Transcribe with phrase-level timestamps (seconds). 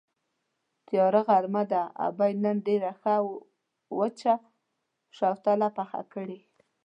[0.87, 3.13] تیاره غرمه ده، ابۍ نن ډېره ښه
[3.99, 4.33] وچه
[5.17, 6.39] شوتله پخه کړې.